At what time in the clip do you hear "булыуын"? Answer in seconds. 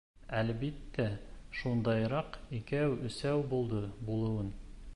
4.09-4.51